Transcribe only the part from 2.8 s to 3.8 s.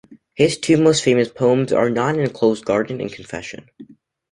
and "Confession".